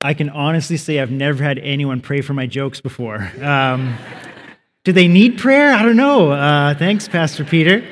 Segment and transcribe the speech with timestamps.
[0.00, 3.32] I can honestly say I've never had anyone pray for my jokes before.
[3.42, 3.96] Um,
[4.84, 5.74] do they need prayer?
[5.74, 6.30] I don't know.
[6.30, 7.84] Uh, thanks, Pastor Peter.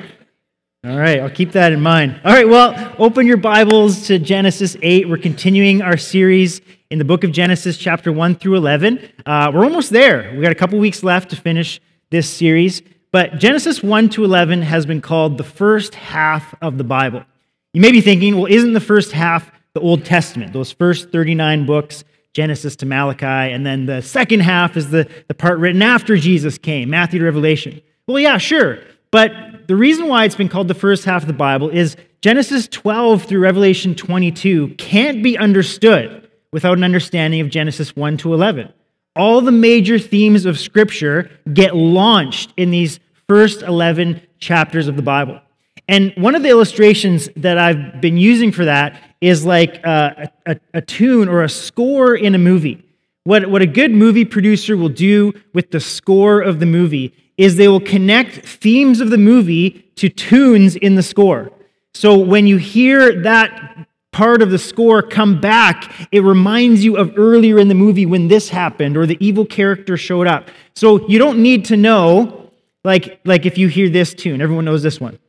[0.85, 2.21] All right, I'll keep that in mind.
[2.23, 5.09] All right, well, open your Bibles to Genesis 8.
[5.09, 8.99] We're continuing our series in the book of Genesis, chapter 1 through 11.
[9.25, 10.33] Uh, we're almost there.
[10.33, 12.81] We got a couple weeks left to finish this series.
[13.11, 17.25] But Genesis 1 to 11 has been called the first half of the Bible.
[17.73, 21.67] You may be thinking, well, isn't the first half the Old Testament, those first 39
[21.67, 22.03] books,
[22.33, 26.57] Genesis to Malachi, and then the second half is the, the part written after Jesus
[26.57, 27.79] came, Matthew to Revelation.
[28.07, 28.79] Well, yeah, sure.
[29.11, 32.67] But the reason why it's been called the first half of the Bible is Genesis
[32.69, 38.73] 12 through Revelation 22 can't be understood without an understanding of Genesis 1 to 11.
[39.15, 45.03] All the major themes of Scripture get launched in these first 11 chapters of the
[45.03, 45.39] Bible.
[45.87, 50.59] And one of the illustrations that I've been using for that is like a, a,
[50.75, 52.83] a, tune or a score in a movie.
[53.23, 57.55] What, what a good movie producer will do with the score of the movie is
[57.55, 61.51] they will connect themes of the movie to tunes in the score.
[61.93, 67.13] So when you hear that part of the score come back, it reminds you of
[67.17, 70.49] earlier in the movie when this happened or the evil character showed up.
[70.75, 72.51] So you don't need to know,
[72.83, 75.19] like, like if you hear this tune, everyone knows this one.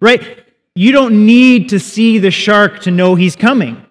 [0.00, 0.44] Right?
[0.74, 3.84] You don't need to see the shark to know he's coming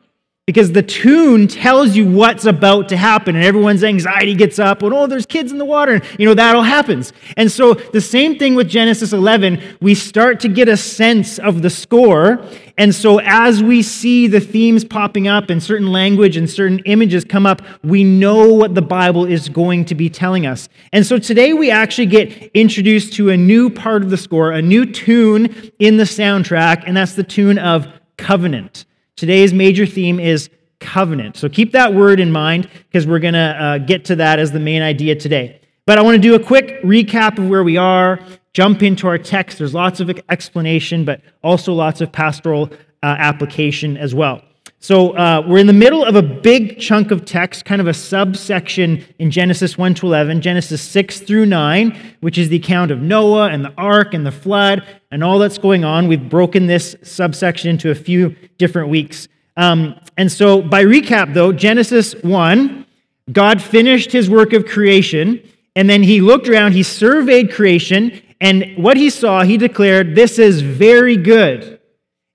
[0.48, 4.94] because the tune tells you what's about to happen and everyone's anxiety gets up and
[4.94, 7.12] oh there's kids in the water and you know that all happens.
[7.36, 11.62] And so the same thing with genesis 11 we start to get a sense of
[11.62, 12.44] the score
[12.78, 17.26] and so as we see the themes popping up and certain language and certain images
[17.26, 20.70] come up we know what the bible is going to be telling us.
[20.94, 24.62] And so today we actually get introduced to a new part of the score a
[24.62, 28.86] new tune in the soundtrack and that's the tune of covenant
[29.18, 31.38] Today's major theme is covenant.
[31.38, 34.52] So keep that word in mind because we're going to uh, get to that as
[34.52, 35.60] the main idea today.
[35.88, 38.20] But I want to do a quick recap of where we are,
[38.54, 39.58] jump into our text.
[39.58, 42.70] There's lots of explanation, but also lots of pastoral
[43.02, 44.44] uh, application as well.
[44.80, 47.94] So uh, we're in the middle of a big chunk of text, kind of a
[47.94, 53.00] subsection in Genesis 1 to 11, Genesis 6 through 9, which is the account of
[53.00, 56.08] Noah and the ark and the flood and all that's going on.
[56.08, 59.28] We've broken this subsection into a few different weeks.
[59.58, 62.86] Um, and so, by recap, though, Genesis 1,
[63.32, 65.42] God finished his work of creation,
[65.76, 70.38] and then he looked around, he surveyed creation, and what he saw, he declared, This
[70.38, 71.77] is very good.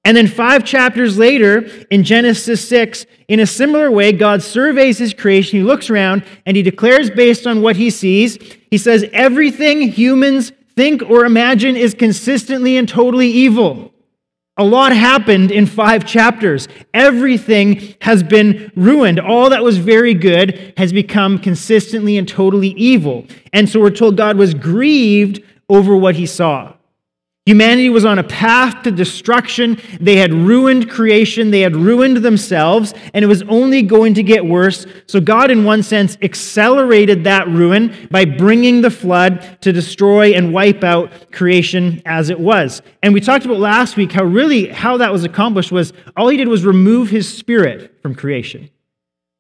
[0.05, 5.15] And then five chapters later, in Genesis 6, in a similar way, God surveys his
[5.15, 5.61] creation.
[5.61, 8.37] He looks around and he declares, based on what he sees,
[8.71, 13.93] he says, everything humans think or imagine is consistently and totally evil.
[14.59, 16.69] A lot happened in five chapters.
[16.93, 19.19] Everything has been ruined.
[19.19, 23.25] All that was very good has become consistently and totally evil.
[23.53, 26.75] And so we're told God was grieved over what he saw.
[27.45, 29.77] Humanity was on a path to destruction.
[30.01, 31.51] They had ruined creation.
[31.51, 34.87] They had ruined themselves, and it was only going to get worse.
[35.09, 40.53] So, God, in one sense, accelerated that ruin by bringing the flood to destroy and
[40.53, 42.81] wipe out creation as it was.
[43.03, 46.37] And we talked about last week how really how that was accomplished was all he
[46.37, 48.71] did was remove his spirit from creation.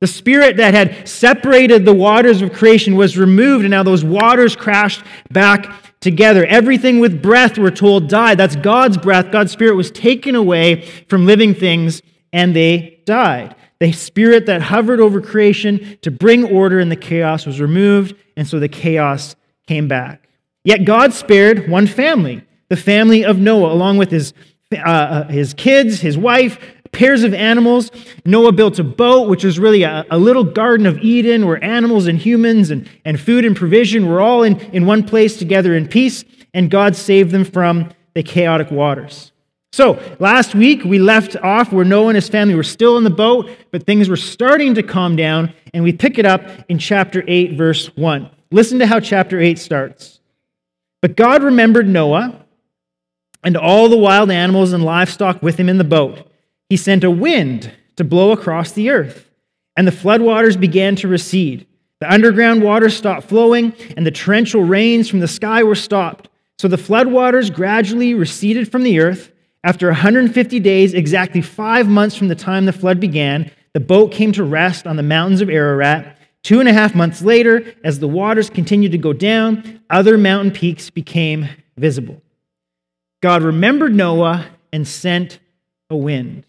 [0.00, 4.56] The spirit that had separated the waters of creation was removed, and now those waters
[4.56, 6.44] crashed back together.
[6.44, 8.36] Everything with breath, we're told, died.
[8.36, 9.30] That's God's breath.
[9.30, 12.02] God's spirit was taken away from living things,
[12.32, 13.54] and they died.
[13.80, 18.46] The spirit that hovered over creation to bring order in the chaos was removed, and
[18.46, 19.34] so the chaos
[19.66, 20.28] came back.
[20.64, 24.34] Yet God spared one family, the family of Noah, along with his,
[24.72, 26.58] uh, uh his kids, his wife,
[26.92, 27.90] pairs of animals.
[28.24, 32.06] Noah built a boat, which was really a, a, little Garden of Eden where animals
[32.06, 35.88] and humans and, and food and provision were all in, in one place together in
[35.88, 39.32] peace, and God saved them from the chaotic waters.
[39.72, 43.10] So, last week we left off where Noah and his family were still in the
[43.10, 47.24] boat, but things were starting to calm down, and we pick it up in chapter
[47.26, 48.28] 8, verse 1.
[48.50, 50.20] Listen to how chapter 8 starts.
[51.00, 52.44] But God remembered Noah
[53.42, 56.28] and all the wild animals and livestock with him in the boat
[56.72, 59.28] he sent a wind to blow across the earth,
[59.76, 61.66] and the floodwaters began to recede.
[62.00, 66.30] The underground waters stopped flowing, and the torrential rains from the sky were stopped.
[66.56, 69.32] So the floodwaters gradually receded from the earth.
[69.62, 74.32] After 150 days, exactly five months from the time the flood began, the boat came
[74.32, 76.16] to rest on the mountains of Ararat.
[76.42, 80.52] Two and a half months later, as the waters continued to go down, other mountain
[80.52, 82.22] peaks became visible.
[83.20, 85.38] God remembered Noah and sent
[85.90, 86.46] a wind.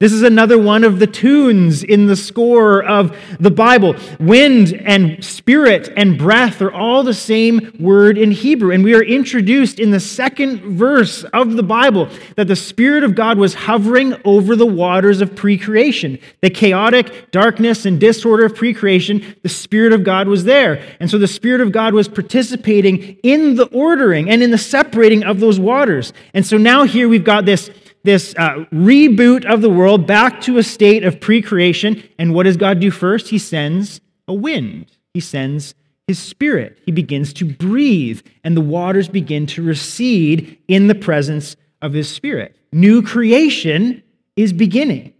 [0.00, 3.94] This is another one of the tunes in the score of the Bible.
[4.18, 8.70] Wind and spirit and breath are all the same word in Hebrew.
[8.70, 13.14] And we are introduced in the second verse of the Bible that the Spirit of
[13.14, 16.18] God was hovering over the waters of pre creation.
[16.40, 20.82] The chaotic darkness and disorder of pre creation, the Spirit of God was there.
[20.98, 25.24] And so the Spirit of God was participating in the ordering and in the separating
[25.24, 26.14] of those waters.
[26.32, 27.68] And so now here we've got this
[28.02, 32.02] this uh, reboot of the world back to a state of pre creation.
[32.18, 33.28] And what does God do first?
[33.28, 35.74] He sends a wind, He sends
[36.06, 36.78] His Spirit.
[36.84, 42.08] He begins to breathe, and the waters begin to recede in the presence of His
[42.08, 42.56] Spirit.
[42.72, 44.02] New creation
[44.36, 45.12] is beginning.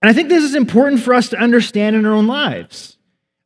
[0.00, 2.98] And I think this is important for us to understand in our own lives.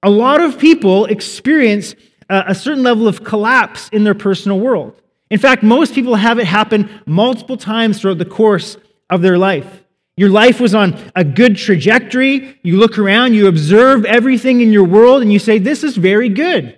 [0.02, 1.94] A lot of people experience
[2.28, 5.00] a certain level of collapse in their personal world.
[5.30, 8.76] In fact, most people have it happen multiple times throughout the course
[9.10, 9.84] of their life.
[10.16, 12.58] Your life was on a good trajectory.
[12.62, 16.28] You look around, you observe everything in your world, and you say, This is very
[16.28, 16.76] good.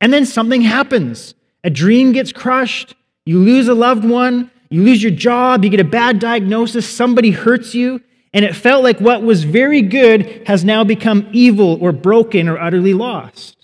[0.00, 1.34] And then something happens.
[1.62, 2.94] A dream gets crushed.
[3.26, 4.50] You lose a loved one.
[4.70, 5.62] You lose your job.
[5.62, 6.88] You get a bad diagnosis.
[6.88, 8.00] Somebody hurts you.
[8.32, 12.58] And it felt like what was very good has now become evil or broken or
[12.58, 13.59] utterly lost.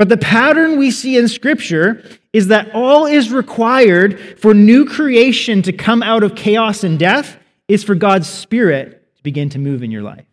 [0.00, 2.02] But the pattern we see in Scripture
[2.32, 7.36] is that all is required for new creation to come out of chaos and death
[7.68, 10.24] is for God's Spirit to begin to move in your life.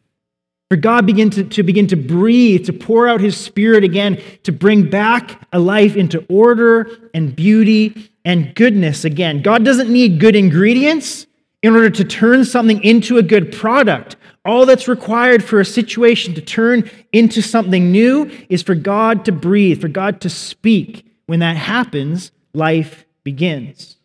[0.69, 4.53] For God begin to, to begin to breathe, to pour out His Spirit again, to
[4.53, 9.41] bring back a life into order and beauty and goodness again.
[9.41, 11.27] God doesn't need good ingredients
[11.61, 14.15] in order to turn something into a good product.
[14.47, 19.31] All that's required for a situation to turn into something new is for God to
[19.31, 21.05] breathe, for God to speak.
[21.25, 23.97] When that happens, life begins.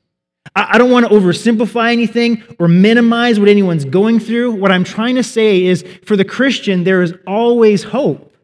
[0.54, 4.52] I don't want to oversimplify anything or minimize what anyone's going through.
[4.52, 8.34] What I'm trying to say is for the Christian, there is always hope.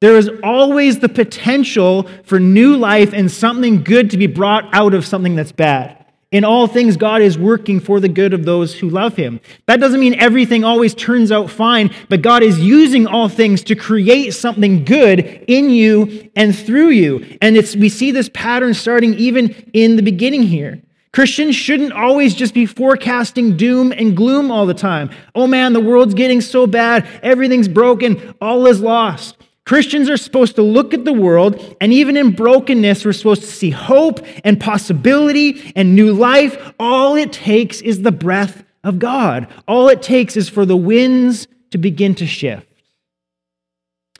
[0.00, 4.94] There is always the potential for new life and something good to be brought out
[4.94, 5.97] of something that's bad.
[6.30, 9.40] In all things, God is working for the good of those who love him.
[9.64, 13.74] That doesn't mean everything always turns out fine, but God is using all things to
[13.74, 17.38] create something good in you and through you.
[17.40, 20.82] And it's, we see this pattern starting even in the beginning here.
[21.12, 25.10] Christians shouldn't always just be forecasting doom and gloom all the time.
[25.34, 27.08] Oh man, the world's getting so bad.
[27.22, 28.34] Everything's broken.
[28.42, 29.38] All is lost.
[29.68, 33.48] Christians are supposed to look at the world, and even in brokenness, we're supposed to
[33.48, 36.72] see hope and possibility and new life.
[36.80, 39.46] All it takes is the breath of God.
[39.68, 42.66] All it takes is for the winds to begin to shift.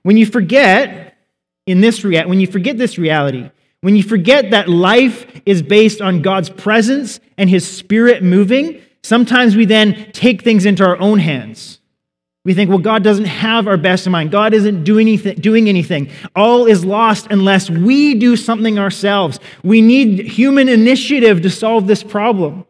[0.03, 1.17] When you forget
[1.65, 3.51] in this rea- when you forget this reality,
[3.81, 9.57] when you forget that life is based on God's presence and his spirit moving, sometimes
[9.57, 11.78] we then take things into our own hands.
[12.49, 14.31] We think, well, God doesn't have our best in mind.
[14.31, 16.11] God isn't doing anything, doing anything.
[16.35, 19.39] All is lost unless we do something ourselves.
[19.63, 22.65] We need human initiative to solve this problem.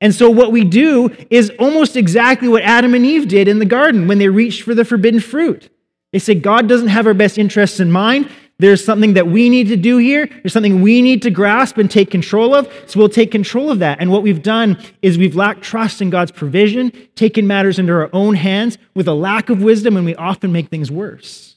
[0.00, 3.64] And so, what we do is almost exactly what Adam and Eve did in the
[3.64, 5.68] garden when they reached for the forbidden fruit.
[6.12, 8.30] They say, God doesn't have our best interests in mind.
[8.58, 10.26] There's something that we need to do here.
[10.26, 12.72] There's something we need to grasp and take control of.
[12.86, 14.00] So we'll take control of that.
[14.00, 18.08] And what we've done is we've lacked trust in God's provision, taken matters into our
[18.14, 21.56] own hands with a lack of wisdom, and we often make things worse.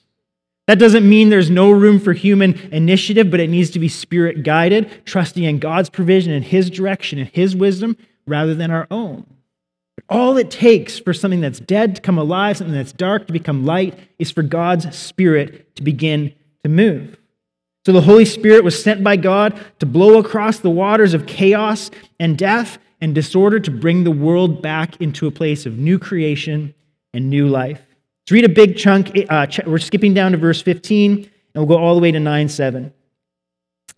[0.68, 4.44] That doesn't mean there's no room for human initiative, but it needs to be spirit
[4.44, 7.98] guided, trusting in God's provision and His direction and His wisdom
[8.28, 9.26] rather than our own.
[10.10, 13.66] All it takes for something that's dead to come alive, something that's dark to become
[13.66, 17.18] light, is for God's Spirit to begin to move.
[17.86, 21.90] So the Holy Spirit was sent by God to blow across the waters of chaos
[22.20, 26.74] and death and disorder to bring the world back into a place of new creation
[27.14, 27.82] and new life.
[28.22, 29.12] Let's read a big chunk.
[29.30, 32.50] Uh, we're skipping down to verse 15, and we'll go all the way to 9
[32.50, 32.94] 7.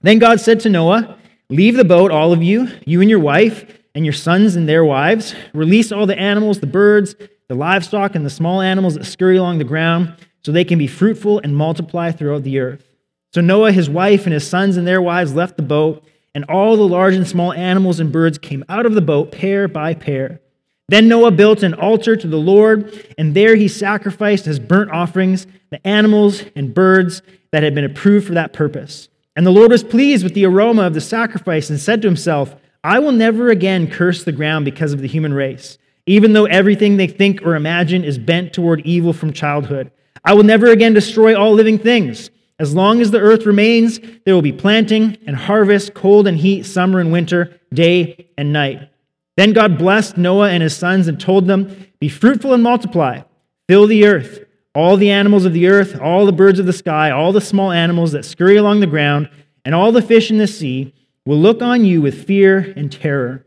[0.02, 1.18] Then God said to Noah,
[1.50, 4.86] Leave the boat, all of you, you and your wife, and your sons and their
[4.86, 5.36] wives.
[5.54, 7.16] Release all the animals, the birds,
[7.50, 10.88] the livestock, and the small animals that scurry along the ground so they can be
[10.88, 12.86] fruitful and multiply throughout the earth.
[13.34, 16.76] So Noah, his wife, and his sons and their wives left the boat, and all
[16.76, 20.42] the large and small animals and birds came out of the boat pair by pair.
[20.90, 25.48] Then Noah built an altar to the Lord, and there he sacrificed as burnt offerings
[25.70, 27.22] the animals and birds
[27.52, 29.08] that had been approved for that purpose.
[29.36, 32.56] And the Lord was pleased with the aroma of the sacrifice and said to himself,
[32.84, 36.98] I will never again curse the ground because of the human race, even though everything
[36.98, 39.92] they think or imagine is bent toward evil from childhood.
[40.24, 42.30] I will never again destroy all living things.
[42.60, 46.64] As long as the earth remains, there will be planting and harvest, cold and heat,
[46.64, 48.90] summer and winter, day and night.
[49.36, 53.22] Then God blessed Noah and his sons and told them, Be fruitful and multiply,
[53.68, 57.10] fill the earth, all the animals of the earth, all the birds of the sky,
[57.10, 59.30] all the small animals that scurry along the ground,
[59.66, 60.94] and all the fish in the sea
[61.26, 63.46] will look on you with fear and terror.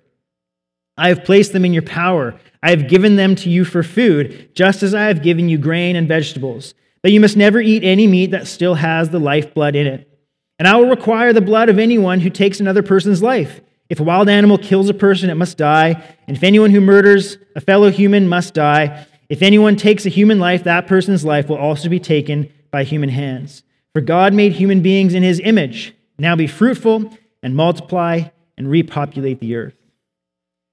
[0.97, 2.39] I have placed them in your power.
[2.65, 5.97] I have given them to you for food, just as I have given you grain
[5.97, 6.73] and vegetables.
[7.03, 10.11] But you must never eat any meat that still has the lifeblood in it.
[10.59, 13.61] And I will require the blood of anyone who takes another person's life.
[13.91, 16.03] If a wild animal kills a person, it must die.
[16.27, 19.07] And if anyone who murders a fellow human must die.
[19.29, 23.11] If anyone takes a human life, that person's life will also be taken by human
[23.11, 23.63] hands.
[23.93, 25.95] For God made human beings in his image.
[26.19, 28.23] Now be fruitful and multiply
[28.57, 29.75] and repopulate the earth.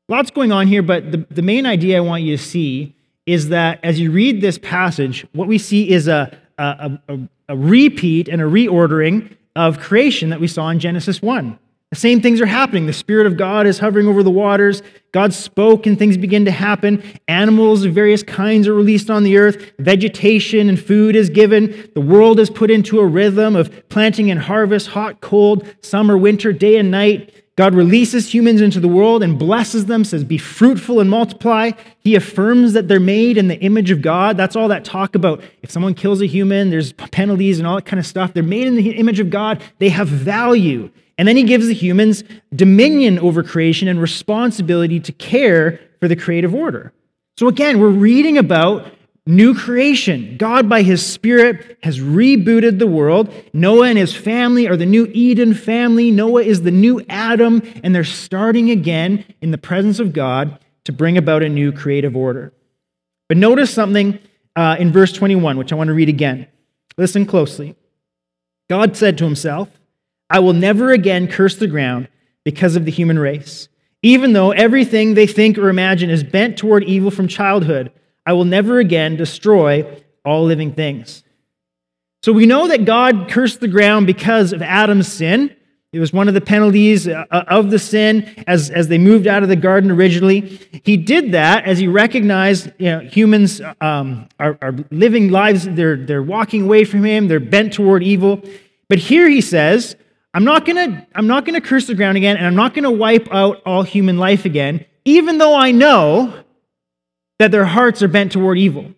[0.07, 3.49] Lots going on here, but the, the main idea I want you to see is
[3.49, 8.27] that as you read this passage, what we see is a, a, a, a repeat
[8.27, 11.57] and a reordering of creation that we saw in Genesis 1.
[11.91, 12.85] The same things are happening.
[12.85, 14.81] The Spirit of God is hovering over the waters.
[15.11, 17.03] God spoke and things begin to happen.
[17.27, 19.73] Animals of various kinds are released on the earth.
[19.77, 21.91] Vegetation and food is given.
[21.93, 26.53] The world is put into a rhythm of planting and harvest, hot, cold, summer, winter,
[26.53, 27.40] day and night.
[27.57, 31.71] God releases humans into the world and blesses them, says, Be fruitful and multiply.
[31.99, 34.37] He affirms that they're made in the image of God.
[34.37, 35.43] That's all that talk about.
[35.61, 38.33] If someone kills a human, there's penalties and all that kind of stuff.
[38.33, 40.89] They're made in the image of God, they have value.
[41.17, 42.23] And then he gives the humans
[42.55, 46.93] dominion over creation and responsibility to care for the creative order.
[47.37, 48.87] So again, we're reading about
[49.25, 50.37] new creation.
[50.37, 53.33] God, by his Spirit, has rebooted the world.
[53.53, 56.11] Noah and his family are the new Eden family.
[56.11, 60.91] Noah is the new Adam, and they're starting again in the presence of God to
[60.91, 62.53] bring about a new creative order.
[63.27, 64.19] But notice something
[64.55, 66.47] uh, in verse 21, which I want to read again.
[66.97, 67.75] Listen closely.
[68.69, 69.69] God said to himself,
[70.29, 72.07] I will never again curse the ground
[72.43, 73.67] because of the human race.
[74.01, 77.91] Even though everything they think or imagine is bent toward evil from childhood,
[78.25, 81.23] I will never again destroy all living things.
[82.23, 85.55] So we know that God cursed the ground because of Adam's sin.
[85.91, 89.27] It was one of the penalties uh, uh, of the sin as, as they moved
[89.27, 90.59] out of the garden originally.
[90.83, 95.97] He did that as he recognized you know, humans um, are, are living lives, they're,
[95.97, 98.41] they're walking away from him, they're bent toward evil.
[98.87, 99.97] But here he says,
[100.33, 103.27] I'm not gonna, I'm not gonna curse the ground again, and I'm not gonna wipe
[103.33, 106.40] out all human life again, even though I know
[107.41, 108.93] that their hearts are bent toward evil.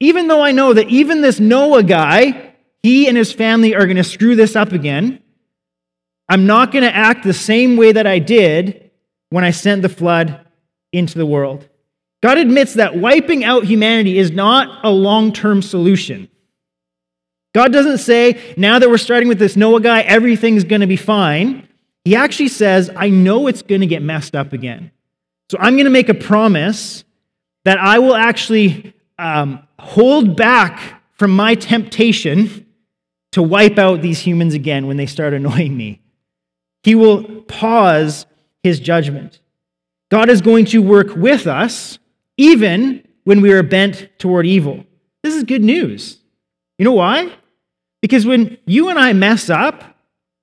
[0.00, 3.98] Even though I know that even this Noah guy, he and his family are going
[3.98, 5.22] to screw this up again,
[6.28, 8.90] I'm not going to act the same way that I did
[9.30, 10.44] when I sent the flood
[10.92, 11.68] into the world.
[12.20, 16.28] God admits that wiping out humanity is not a long term solution.
[17.54, 20.96] God doesn't say, now that we're starting with this Noah guy, everything's going to be
[20.96, 21.68] fine.
[22.04, 24.90] He actually says, I know it's going to get messed up again.
[25.48, 27.04] So I'm going to make a promise
[27.64, 32.66] that I will actually um, hold back from my temptation
[33.32, 36.00] to wipe out these humans again when they start annoying me.
[36.82, 38.26] He will pause
[38.62, 39.40] his judgment.
[40.10, 41.98] God is going to work with us
[42.36, 44.84] even when we are bent toward evil.
[45.22, 46.18] This is good news.
[46.78, 47.32] You know why?
[48.02, 49.82] Because when you and I mess up,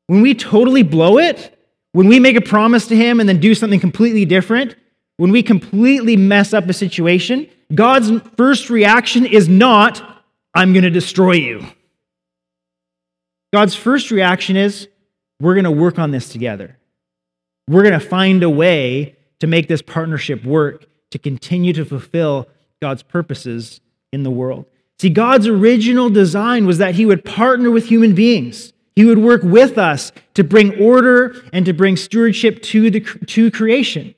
[0.07, 1.57] when we totally blow it,
[1.91, 4.75] when we make a promise to Him and then do something completely different,
[5.21, 10.01] when we completely mess up a situation, God's first reaction is not,
[10.55, 11.63] I'm going to destroy you.
[13.53, 14.87] God's first reaction is,
[15.39, 16.75] we're going to work on this together.
[17.67, 22.49] We're going to find a way to make this partnership work to continue to fulfill
[22.81, 23.79] God's purposes
[24.11, 24.65] in the world.
[24.97, 28.73] See, God's original design was that He would partner with human beings.
[28.95, 33.51] He would work with us to bring order and to bring stewardship to, the, to
[33.51, 34.15] creation.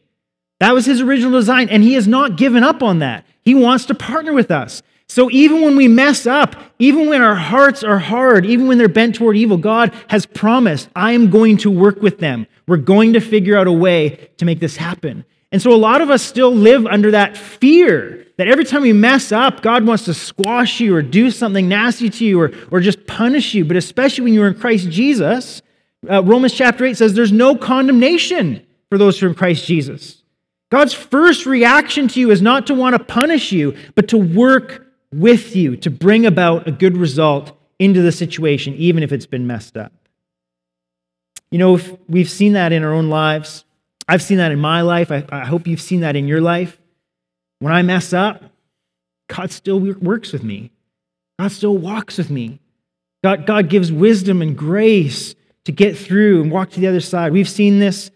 [0.59, 3.25] That was his original design, and he has not given up on that.
[3.41, 4.81] He wants to partner with us.
[5.07, 8.87] So even when we mess up, even when our hearts are hard, even when they're
[8.87, 12.47] bent toward evil, God has promised, I am going to work with them.
[12.67, 15.25] We're going to figure out a way to make this happen.
[15.51, 18.93] And so a lot of us still live under that fear that every time we
[18.93, 22.79] mess up, God wants to squash you or do something nasty to you or, or
[22.79, 23.63] just punish you.
[23.63, 25.61] But especially when you're in Christ Jesus,
[26.09, 30.22] uh, Romans chapter 8 says there's no condemnation for those who are in Christ Jesus.
[30.73, 34.83] God's first reaction to you is not to want to punish you, but to work
[35.13, 39.45] with you to bring about a good result into the situation, even if it's been
[39.45, 39.93] messed up.
[41.51, 43.65] You know, we've seen that in our own lives.
[44.07, 45.11] I've seen that in my life.
[45.11, 46.79] I, I hope you've seen that in your life.
[47.59, 48.41] When I mess up,
[49.27, 50.71] God still works with me.
[51.37, 52.59] God still walks with me.
[53.23, 57.31] God, God gives wisdom and grace to get through and walk to the other side.
[57.31, 58.09] We've seen this,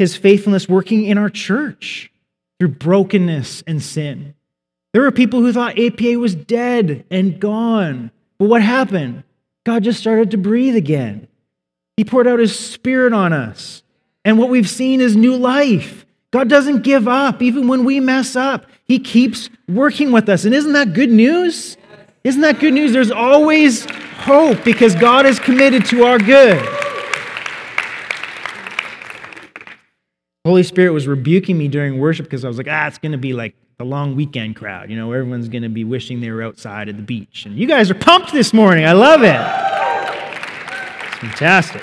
[0.00, 2.10] his faithfulness working in our church
[2.58, 4.34] through brokenness and sin.
[4.94, 8.10] There were people who thought APA was dead and gone.
[8.38, 9.24] But what happened?
[9.66, 11.28] God just started to breathe again.
[11.98, 13.82] He poured out his spirit on us.
[14.24, 16.06] And what we've seen is new life.
[16.30, 18.64] God doesn't give up even when we mess up.
[18.86, 20.46] He keeps working with us.
[20.46, 21.76] And isn't that good news?
[22.24, 22.94] Isn't that good news?
[22.94, 23.84] There's always
[24.16, 26.79] hope because God is committed to our good.
[30.50, 33.18] Holy Spirit was rebuking me during worship because I was like, ah, it's going to
[33.18, 34.90] be like the long weekend crowd.
[34.90, 37.46] You know, everyone's going to be wishing they were outside at the beach.
[37.46, 38.84] And you guys are pumped this morning.
[38.84, 39.40] I love it.
[41.06, 41.82] It's fantastic.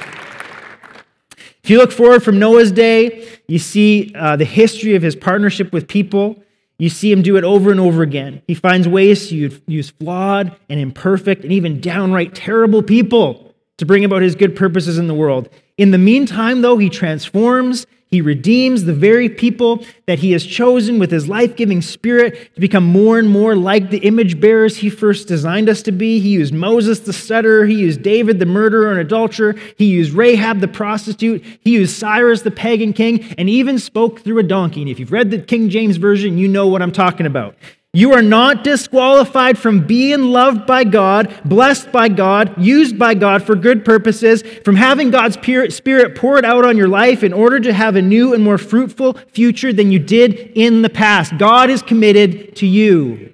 [1.64, 5.72] If you look forward from Noah's day, you see uh, the history of his partnership
[5.72, 6.44] with people.
[6.78, 8.42] You see him do it over and over again.
[8.48, 14.04] He finds ways to use flawed and imperfect and even downright terrible people to bring
[14.04, 15.48] about his good purposes in the world.
[15.78, 20.98] In the meantime, though, he transforms he redeems the very people that he has chosen
[20.98, 24.90] with his life giving spirit to become more and more like the image bearers he
[24.90, 26.20] first designed us to be.
[26.20, 27.66] He used Moses the stutterer.
[27.66, 29.56] He used David the murderer and adulterer.
[29.78, 31.44] He used Rahab the prostitute.
[31.60, 34.82] He used Cyrus the pagan king and even spoke through a donkey.
[34.82, 37.56] And if you've read the King James Version, you know what I'm talking about.
[37.98, 43.42] You are not disqualified from being loved by God, blessed by God, used by God
[43.42, 47.74] for good purposes, from having God's Spirit poured out on your life in order to
[47.74, 51.40] have a new and more fruitful future than you did in the past.
[51.40, 53.34] God is committed to you,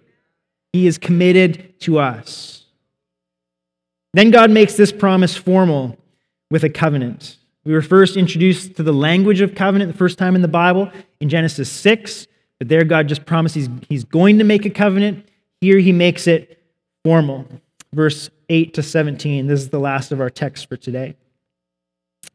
[0.72, 2.64] He is committed to us.
[4.14, 5.98] Then God makes this promise formal
[6.50, 7.36] with a covenant.
[7.66, 10.90] We were first introduced to the language of covenant the first time in the Bible
[11.20, 12.28] in Genesis 6.
[12.64, 15.28] But there, God just promised he's, going to make a covenant.
[15.60, 16.64] Here, he makes it
[17.04, 17.46] formal.
[17.92, 19.48] Verse 8 to 17.
[19.48, 21.18] This is the last of our text for today.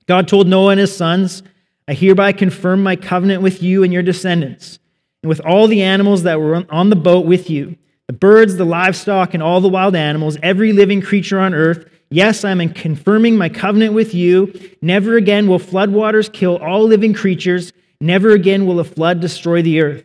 [0.04, 1.42] God told Noah and his sons,
[1.88, 4.78] I hereby confirm my covenant with you and your descendants,
[5.22, 8.66] and with all the animals that were on the boat with you the birds, the
[8.66, 11.88] livestock, and all the wild animals, every living creature on earth.
[12.10, 14.52] Yes, I'm confirming my covenant with you.
[14.82, 17.72] Never again will floodwaters kill all living creatures.
[17.98, 20.04] Never again will a flood destroy the earth.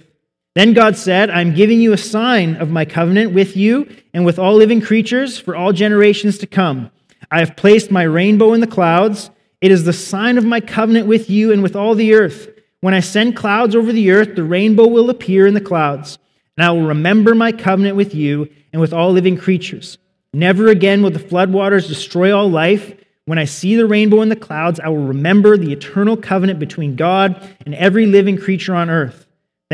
[0.56, 4.38] Then God said, I'm giving you a sign of my covenant with you and with
[4.38, 6.92] all living creatures for all generations to come.
[7.32, 9.32] I have placed my rainbow in the clouds.
[9.62, 12.50] It is the sign of my covenant with you and with all the earth.
[12.82, 16.20] When I send clouds over the earth, the rainbow will appear in the clouds.
[16.56, 19.98] And I will remember my covenant with you and with all living creatures.
[20.34, 22.94] Never again will the floodwaters destroy all life.
[23.26, 26.96] When I see the rainbow in the clouds, I will remember the eternal covenant between
[26.96, 29.23] God and every living creature on earth.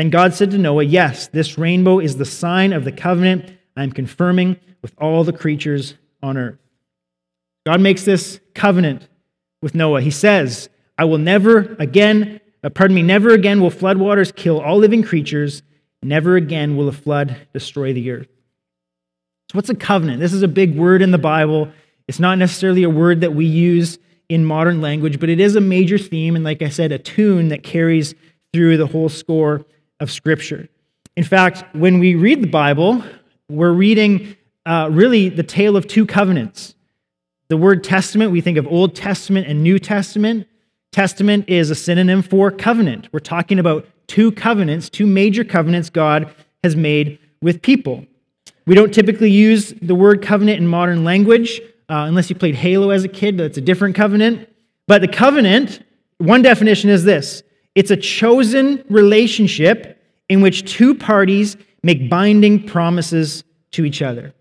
[0.00, 3.82] Then God said to Noah, Yes, this rainbow is the sign of the covenant I
[3.82, 6.58] am confirming with all the creatures on earth.
[7.66, 9.06] God makes this covenant
[9.60, 10.00] with Noah.
[10.00, 14.78] He says, I will never again, uh, pardon me, never again will floodwaters kill all
[14.78, 15.62] living creatures.
[16.02, 18.28] Never again will a flood destroy the earth.
[19.50, 20.18] So, what's a covenant?
[20.18, 21.70] This is a big word in the Bible.
[22.08, 23.98] It's not necessarily a word that we use
[24.30, 27.48] in modern language, but it is a major theme, and like I said, a tune
[27.48, 28.14] that carries
[28.54, 29.66] through the whole score
[30.00, 30.68] of Scripture.
[31.16, 33.04] In fact, when we read the Bible,
[33.48, 34.36] we're reading
[34.66, 36.74] uh, really the tale of two covenants.
[37.48, 40.46] The word testament, we think of Old Testament and New Testament.
[40.92, 43.08] Testament is a synonym for covenant.
[43.12, 46.32] We're talking about two covenants, two major covenants God
[46.62, 48.06] has made with people.
[48.66, 52.90] We don't typically use the word covenant in modern language uh, unless you played Halo
[52.90, 54.48] as a kid, but it's a different covenant.
[54.86, 55.82] But the covenant,
[56.18, 57.42] one definition is this
[57.74, 64.32] it's a chosen relationship in which two parties make binding promises to each other.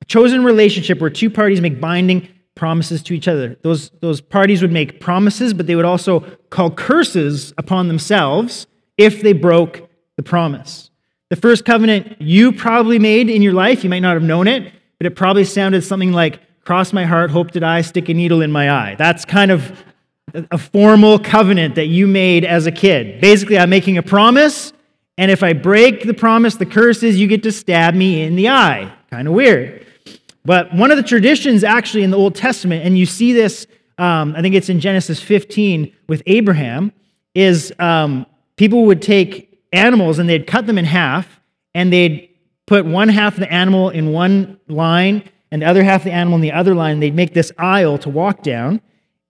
[0.00, 3.56] A chosen relationship where two parties make binding promises to each other.
[3.62, 9.22] Those, those parties would make promises, but they would also call curses upon themselves if
[9.22, 10.90] they broke the promise.
[11.30, 14.72] The first covenant you probably made in your life, you might not have known it,
[14.98, 18.40] but it probably sounded something like, Cross my heart, hope that I stick a needle
[18.40, 18.94] in my eye.
[18.96, 19.84] That's kind of
[20.50, 23.20] a formal covenant that you made as a kid.
[23.20, 24.72] Basically, I'm making a promise,
[25.18, 28.36] and if I break the promise, the curse is you get to stab me in
[28.36, 28.92] the eye.
[29.10, 29.86] Kind of weird.
[30.44, 33.66] But one of the traditions actually in the Old Testament, and you see this,
[33.98, 36.92] um, I think it's in Genesis 15 with Abraham,
[37.34, 41.40] is um, people would take animals and they'd cut them in half,
[41.74, 42.28] and they'd
[42.66, 46.12] put one half of the animal in one line and the other half of the
[46.12, 46.94] animal in the other line.
[46.94, 48.80] And They'd make this aisle to walk down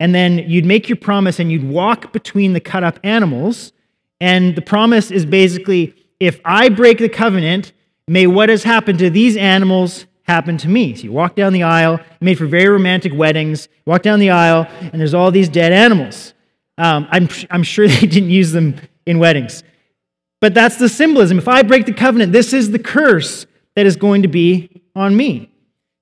[0.02, 3.72] and then you'd make your promise and you'd walk between the cut up animals.
[4.20, 7.72] And the promise is basically if I break the covenant,
[8.08, 10.96] may what has happened to these animals happen to me.
[10.96, 14.66] So you walk down the aisle, made for very romantic weddings, walk down the aisle,
[14.80, 16.34] and there's all these dead animals.
[16.78, 18.74] Um, I'm, I'm sure they didn't use them
[19.06, 19.62] in weddings.
[20.40, 21.38] But that's the symbolism.
[21.38, 25.16] If I break the covenant, this is the curse that is going to be on
[25.16, 25.52] me.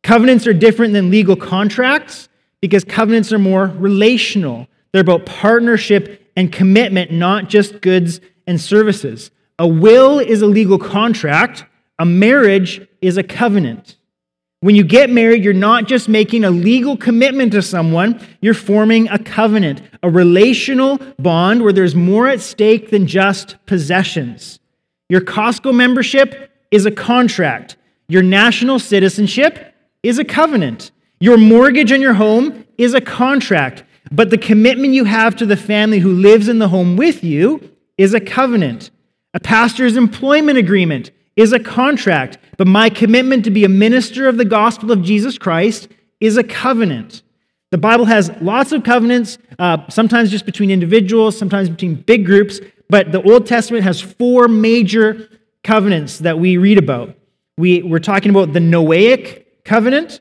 [0.03, 2.30] Covenants are different than legal contracts
[2.61, 4.69] because covenants are more relational.
[4.93, 9.31] They're about partnership and commitment, not just goods and services.
[9.59, 11.65] A will is a legal contract,
[11.99, 13.97] a marriage is a covenant.
[14.61, 19.09] When you get married, you're not just making a legal commitment to someone, you're forming
[19.09, 24.61] a covenant, a relational bond where there's more at stake than just possessions.
[25.09, 27.77] Your Costco membership is a contract,
[28.09, 34.31] your national citizenship is a covenant, your mortgage on your home is a contract, but
[34.31, 38.15] the commitment you have to the family who lives in the home with you is
[38.15, 38.91] a covenant.
[39.35, 44.39] A pastor's employment agreement is a contract, but my commitment to be a minister of
[44.39, 45.89] the gospel of Jesus Christ
[46.21, 47.23] is a covenant.
[47.71, 52.61] The Bible has lots of covenants, uh, sometimes just between individuals, sometimes between big groups,
[52.89, 55.29] but the Old Testament has four major
[55.63, 57.15] covenants that we read about.
[57.57, 60.21] We, we're talking about the Noahic covenant.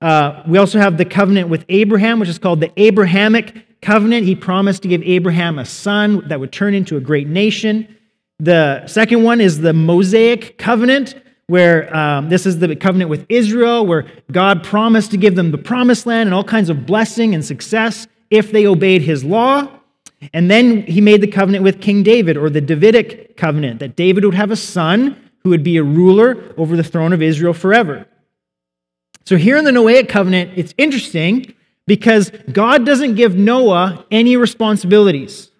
[0.00, 4.26] Uh, we also have the covenant with Abraham, which is called the Abrahamic covenant.
[4.26, 7.96] He promised to give Abraham a son that would turn into a great nation.
[8.38, 11.14] The second one is the Mosaic covenant,
[11.46, 15.58] where um, this is the covenant with Israel, where God promised to give them the
[15.58, 19.68] promised land and all kinds of blessing and success if they obeyed his law.
[20.32, 24.24] And then he made the covenant with King David, or the Davidic covenant, that David
[24.24, 28.06] would have a son who would be a ruler over the throne of Israel forever.
[29.26, 31.52] So here in the Noahic covenant, it's interesting
[31.86, 35.50] because God doesn't give Noah any responsibilities.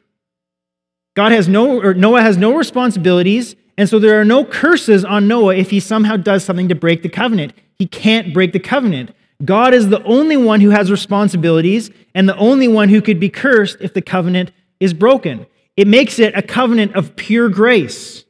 [1.17, 5.27] God has no, or Noah has no responsibilities, and so there are no curses on
[5.27, 7.55] Noah if he somehow does something to break the covenant.
[7.77, 9.11] He can't break the covenant.
[9.45, 13.29] God is the only one who has responsibilities and the only one who could be
[13.29, 15.45] cursed if the covenant is broken.
[15.77, 18.25] It makes it a covenant of pure grace.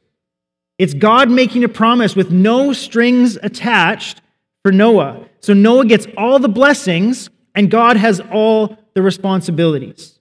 [0.79, 4.21] It's God making a promise with no strings attached
[4.67, 5.25] for Noah.
[5.39, 10.19] So Noah gets all the blessings and God has all the responsibilities.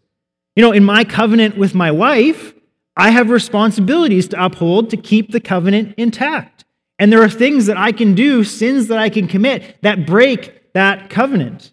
[0.55, 2.55] You know, in my covenant with my wife,
[2.97, 6.65] I have responsibilities to uphold to keep the covenant intact.
[7.01, 10.73] And there are things that I can do, sins that I can commit, that break
[10.75, 11.73] that covenant.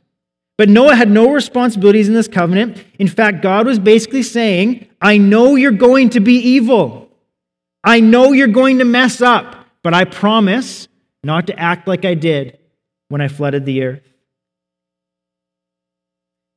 [0.57, 2.83] But Noah had no responsibilities in this covenant.
[2.97, 7.12] In fact, God was basically saying, I know you're going to be evil.
[7.83, 10.88] I know you're going to mess up, but I promise
[11.23, 12.57] not to act like I did
[13.13, 14.02] when I flooded the earth.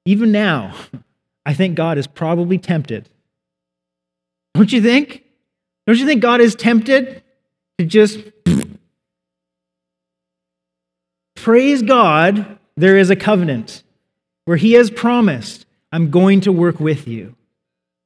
[0.06, 0.74] Even now,
[1.44, 3.08] I think God is probably tempted
[4.56, 5.22] don't you think?
[5.86, 7.22] Don't you think God is tempted
[7.78, 8.18] to just
[11.34, 12.58] praise God?
[12.74, 13.82] There is a covenant
[14.46, 17.36] where He has promised, I'm going to work with you,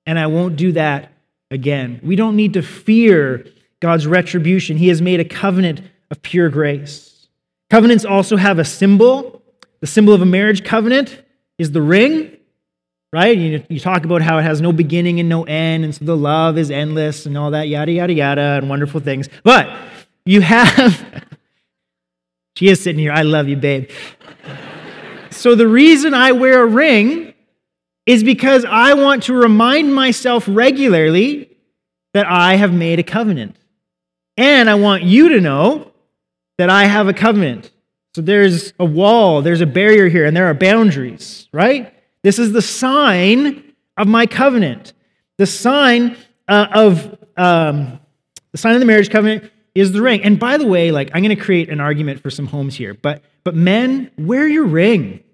[0.07, 1.13] and I won't do that
[1.53, 2.01] again.
[2.03, 3.47] We don't need to fear
[3.79, 4.77] God's retribution.
[4.77, 7.10] He has made a covenant of pure grace.
[7.71, 9.43] Covenants also have a symbol.
[9.81, 11.23] The symbol of a marriage covenant
[11.59, 12.37] is the ring
[13.13, 13.37] right?
[13.37, 16.17] You, you talk about how it has no beginning and no end, and so the
[16.17, 19.29] love is endless and all that, yada, yada, yada, and wonderful things.
[19.43, 19.77] But
[20.25, 21.25] you have,
[22.57, 23.91] she is sitting here, I love you, babe.
[25.31, 27.35] so the reason I wear a ring
[28.07, 31.51] is because I want to remind myself regularly
[32.15, 33.57] that I have made a covenant.
[34.37, 35.90] And I want you to know
[36.61, 37.71] that I have a covenant.
[38.15, 41.95] So there's a wall, there's a barrier here, and there are boundaries, right?
[42.23, 44.93] This is the sign of my covenant.
[45.39, 46.19] The sign
[46.49, 47.99] uh, of um,
[48.53, 50.23] the sign of the marriage covenant is the ring.
[50.23, 52.93] And by the way, like I'm going to create an argument for some homes here,
[52.93, 55.25] but but men, wear your ring.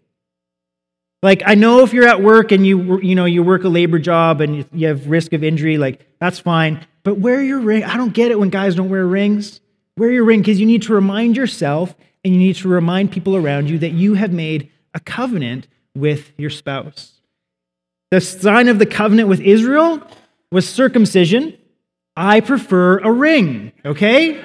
[1.25, 3.99] Like I know if you're at work and you you know you work a labor
[3.99, 6.87] job and you have risk of injury, like that's fine.
[7.03, 7.83] But wear your ring.
[7.83, 9.61] I don't get it when guys don't wear rings.
[9.97, 13.37] Wear your ring because you need to remind yourself and you need to remind people
[13.37, 17.21] around you that you have made a covenant with your spouse.
[18.11, 20.07] The sign of the covenant with Israel
[20.51, 21.57] was circumcision.
[22.17, 24.43] I prefer a ring, okay?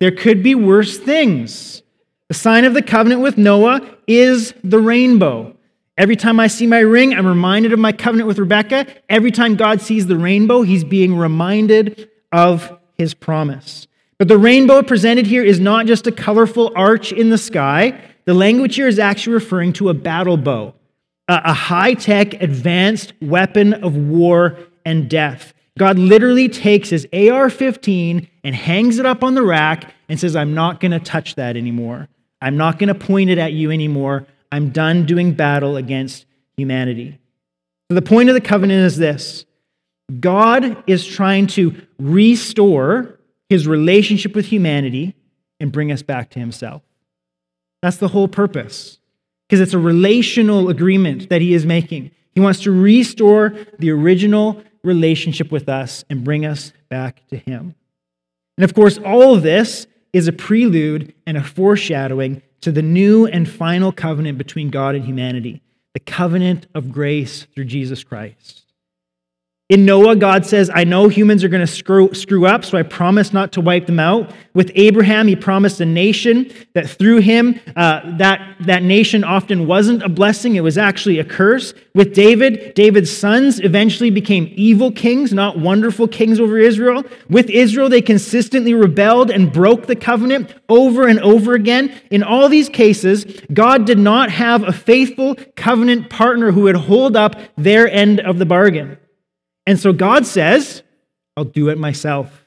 [0.00, 1.82] There could be worse things.
[2.28, 5.56] The sign of the covenant with Noah is the rainbow.
[5.98, 8.86] Every time I see my ring, I'm reminded of my covenant with Rebecca.
[9.08, 13.86] Every time God sees the rainbow, he's being reminded of his promise.
[14.22, 18.34] But the rainbow presented here is not just a colorful arch in the sky, the
[18.34, 20.76] language here is actually referring to a battle bow,
[21.26, 25.52] a high tech, advanced weapon of war and death.
[25.76, 30.36] God literally takes his AR 15 and hangs it up on the rack and says,
[30.36, 32.06] I'm not going to touch that anymore.
[32.40, 34.28] I'm not going to point it at you anymore.
[34.52, 37.18] I'm done doing battle against humanity.
[37.90, 39.46] So the point of the covenant is this
[40.20, 43.18] God is trying to restore
[43.52, 45.14] his relationship with humanity
[45.60, 46.82] and bring us back to himself.
[47.82, 48.98] That's the whole purpose,
[49.46, 52.12] because it's a relational agreement that he is making.
[52.34, 57.74] He wants to restore the original relationship with us and bring us back to him.
[58.56, 63.26] And of course, all of this is a prelude and a foreshadowing to the new
[63.26, 65.60] and final covenant between God and humanity,
[65.92, 68.61] the covenant of grace through Jesus Christ.
[69.72, 72.82] In Noah, God says, I know humans are going to screw, screw up, so I
[72.82, 74.30] promise not to wipe them out.
[74.52, 80.02] With Abraham, he promised a nation that through him, uh, that, that nation often wasn't
[80.02, 81.72] a blessing, it was actually a curse.
[81.94, 87.02] With David, David's sons eventually became evil kings, not wonderful kings over Israel.
[87.30, 91.98] With Israel, they consistently rebelled and broke the covenant over and over again.
[92.10, 97.16] In all these cases, God did not have a faithful covenant partner who would hold
[97.16, 98.98] up their end of the bargain.
[99.66, 100.82] And so God says,
[101.36, 102.44] I'll do it myself.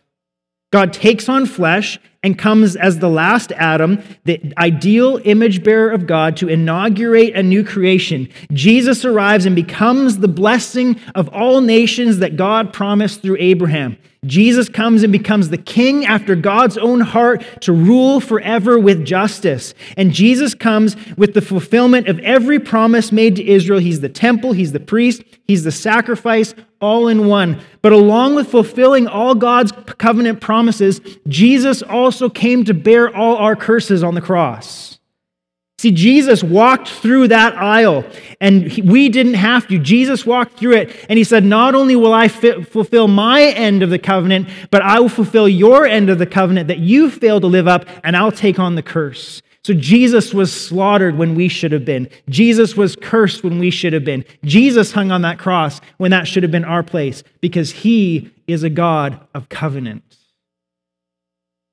[0.72, 6.08] God takes on flesh and comes as the last Adam, the ideal image bearer of
[6.08, 8.28] God, to inaugurate a new creation.
[8.52, 13.98] Jesus arrives and becomes the blessing of all nations that God promised through Abraham.
[14.26, 19.74] Jesus comes and becomes the king after God's own heart to rule forever with justice.
[19.96, 23.80] And Jesus comes with the fulfillment of every promise made to Israel.
[23.80, 27.62] He's the temple, he's the priest, he's the sacrifice, all in one.
[27.82, 33.56] But along with fulfilling all God's covenant promises, Jesus also came to bear all our
[33.56, 34.96] curses on the cross.
[35.78, 38.06] See, Jesus walked through that aisle,
[38.40, 39.78] and we didn't have to.
[39.78, 43.90] Jesus walked through it, and he said, Not only will I fulfill my end of
[43.90, 47.48] the covenant, but I will fulfill your end of the covenant that you failed to
[47.48, 49.42] live up, and I'll take on the curse.
[49.66, 52.08] So Jesus was slaughtered when we should have been.
[52.30, 54.24] Jesus was cursed when we should have been.
[54.44, 58.62] Jesus hung on that cross when that should have been our place because he is
[58.62, 60.18] a God of covenant.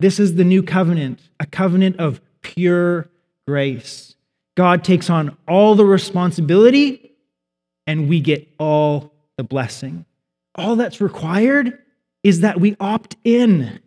[0.00, 3.10] This is the new covenant, a covenant of pure
[3.46, 4.16] grace.
[4.56, 7.12] God takes on all the responsibility
[7.86, 10.06] and we get all the blessing.
[10.54, 11.78] All that's required
[12.22, 13.80] is that we opt in.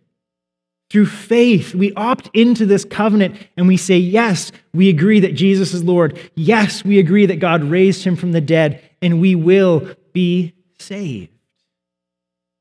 [0.89, 5.73] Through faith, we opt into this covenant and we say, Yes, we agree that Jesus
[5.73, 6.19] is Lord.
[6.35, 11.31] Yes, we agree that God raised him from the dead, and we will be saved.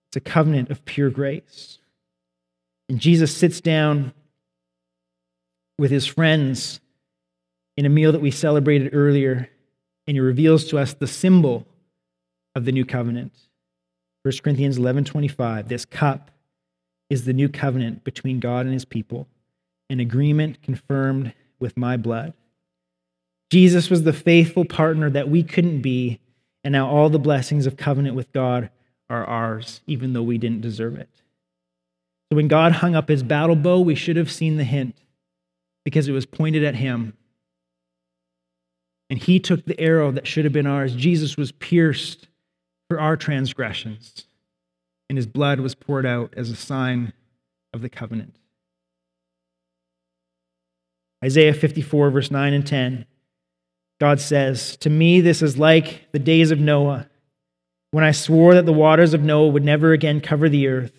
[0.08, 1.78] It's a covenant of pure grace.
[2.88, 4.12] And Jesus sits down
[5.78, 6.80] with his friends
[7.76, 9.50] in a meal that we celebrated earlier,
[10.06, 11.66] and he reveals to us the symbol
[12.54, 13.32] of the new covenant.
[14.22, 16.30] 1 Corinthians 11 25, this cup
[17.10, 19.28] is the new covenant between God and his people,
[19.88, 22.32] an agreement confirmed with my blood.
[23.50, 26.20] Jesus was the faithful partner that we couldn't be,
[26.62, 28.70] and now all the blessings of covenant with God
[29.08, 31.10] are ours, even though we didn't deserve it.
[32.30, 34.96] So when God hung up his battle bow, we should have seen the hint
[35.84, 37.14] because it was pointed at him.
[39.10, 40.94] And he took the arrow that should have been ours.
[40.94, 42.28] Jesus was pierced
[42.88, 44.24] for our transgressions
[45.08, 47.12] and his blood was poured out as a sign
[47.72, 48.36] of the covenant.
[51.24, 53.06] Isaiah 54, verse 9 and 10,
[54.00, 57.08] God says, To me, this is like the days of Noah,
[57.92, 60.92] when I swore that the waters of Noah would never again cover the earth.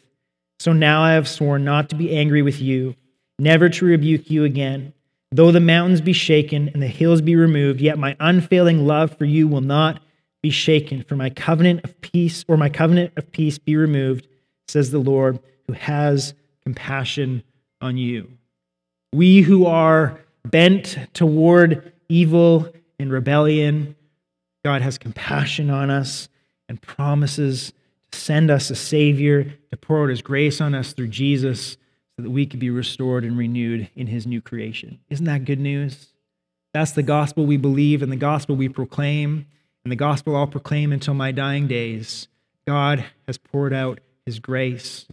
[0.60, 2.96] So now I have sworn not to be angry with you,
[3.38, 4.94] never to rebuke you again.
[5.32, 9.26] Though the mountains be shaken and the hills be removed, yet my unfailing love for
[9.26, 10.02] you will not
[10.46, 14.28] be shaken, for my covenant of peace, or my covenant of peace be removed,
[14.68, 17.42] says the Lord, who has compassion
[17.82, 18.32] on you.
[19.12, 23.96] We who are bent toward evil and rebellion,
[24.64, 26.30] God has compassion on us
[26.70, 27.74] and promises
[28.12, 31.72] to send us a Savior, to pour out His grace on us through Jesus,
[32.18, 35.00] so that we could be restored and renewed in His new creation.
[35.10, 36.10] Isn't that good news?
[36.72, 39.48] That's the gospel we believe and the gospel we proclaim.
[39.86, 42.28] And the gospel I'll proclaim until my dying days.
[42.66, 45.06] God has poured out his grace,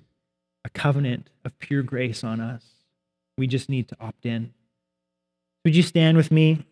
[0.64, 2.64] a covenant of pure grace on us.
[3.36, 4.54] We just need to opt in.
[5.66, 6.64] Would you stand with me?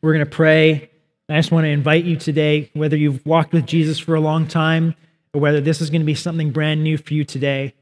[0.00, 0.90] We're going to pray.
[1.28, 4.46] I just want to invite you today, whether you've walked with Jesus for a long
[4.46, 4.94] time
[5.34, 7.74] or whether this is going to be something brand new for you today,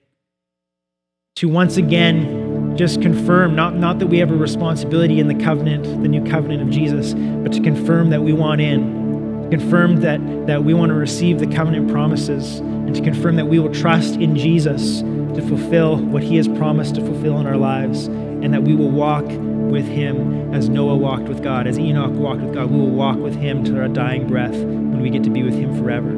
[1.37, 2.44] to once again
[2.77, 6.63] just confirm not, not that we have a responsibility in the covenant, the new covenant
[6.63, 9.05] of Jesus, but to confirm that we want in
[9.51, 13.59] confirm that, that we want to receive the covenant promises, and to confirm that we
[13.59, 18.07] will trust in Jesus to fulfill what he has promised to fulfill in our lives,
[18.07, 22.43] and that we will walk with him as Noah walked with God, as Enoch walked
[22.43, 22.71] with God.
[22.71, 25.55] We will walk with him to our dying breath when we get to be with
[25.55, 26.13] him forever.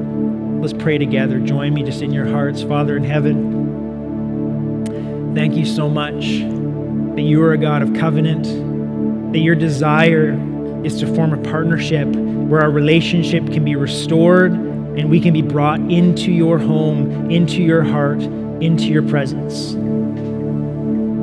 [0.61, 1.39] Let's pray together.
[1.39, 2.63] Join me just in your hearts.
[2.63, 3.56] Father in heaven,
[5.37, 6.25] thank you so much
[7.15, 8.45] that you are a God of covenant,
[9.35, 10.33] that your desire
[10.83, 15.43] is to form a partnership where our relationship can be restored and we can be
[15.43, 18.23] brought into your home, into your heart,
[18.63, 19.75] into your presence.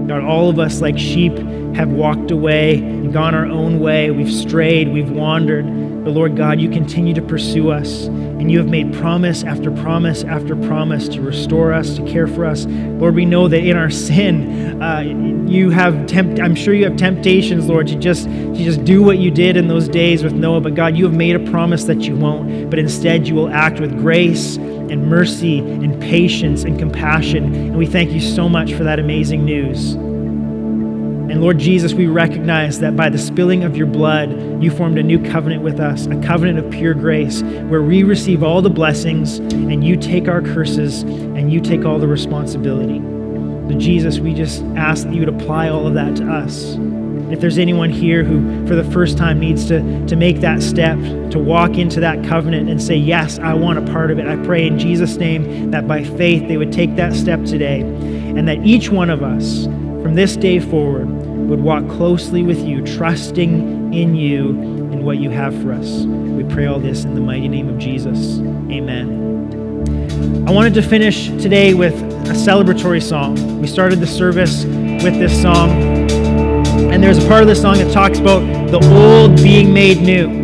[0.07, 1.35] God, all of us, like sheep,
[1.75, 4.11] have walked away and gone our own way.
[4.11, 5.65] We've strayed, we've wandered.
[6.03, 10.25] But Lord God, you continue to pursue us, and you have made promise after promise
[10.25, 12.65] after promise to restore us, to care for us.
[12.65, 14.99] Lord, we know that in our sin, uh,
[15.47, 16.41] you have tempt.
[16.41, 19.69] I'm sure you have temptations, Lord, to just to just do what you did in
[19.69, 20.59] those days with Noah.
[20.59, 23.79] But God, you have made a promise that you won't, but instead you will act
[23.79, 27.53] with grace and mercy and patience and compassion.
[27.55, 29.95] And we thank you so much for that amazing news.
[31.33, 35.03] And Lord Jesus, we recognize that by the spilling of your blood, you formed a
[35.03, 39.39] new covenant with us, a covenant of pure grace, where we receive all the blessings
[39.39, 42.99] and you take our curses and you take all the responsibility.
[43.67, 46.75] So, Jesus, we just ask that you would apply all of that to us.
[47.31, 50.99] If there's anyone here who, for the first time, needs to, to make that step,
[51.31, 54.35] to walk into that covenant and say, Yes, I want a part of it, I
[54.45, 58.63] pray in Jesus' name that by faith they would take that step today and that
[58.63, 59.65] each one of us,
[60.03, 65.29] from this day forward, would walk closely with you, trusting in you and what you
[65.29, 66.03] have for us.
[66.05, 68.39] We pray all this in the mighty name of Jesus.
[68.71, 70.45] Amen.
[70.47, 73.61] I wanted to finish today with a celebratory song.
[73.61, 75.69] We started the service with this song,
[76.91, 80.43] and there's a part of the song that talks about the old being made new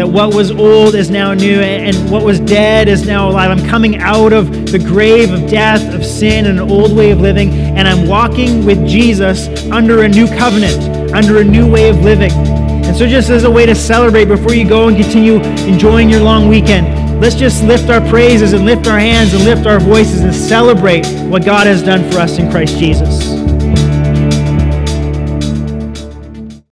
[0.00, 3.50] that what was old is now new and what was dead is now alive.
[3.50, 7.20] I'm coming out of the grave of death, of sin, and an old way of
[7.20, 12.00] living, and I'm walking with Jesus under a new covenant, under a new way of
[12.00, 12.32] living.
[12.32, 15.34] And so, just as a way to celebrate before you go and continue
[15.70, 19.66] enjoying your long weekend, let's just lift our praises and lift our hands and lift
[19.66, 23.29] our voices and celebrate what God has done for us in Christ Jesus.